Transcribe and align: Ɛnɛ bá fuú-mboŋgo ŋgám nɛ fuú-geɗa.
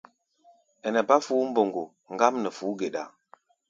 Ɛnɛ 0.85 0.99
bá 1.09 1.15
fuú-mboŋgo 1.25 1.83
ŋgám 2.13 2.35
nɛ 2.39 2.49
fuú-geɗa. 2.57 3.03